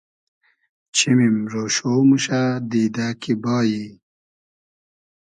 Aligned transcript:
چیمیم 0.95 1.37
رۉشۉ 1.51 1.77
موشۂ 2.09 2.41
دیدۂ 2.69 3.07
کی 3.21 3.33
بایی 3.43 3.83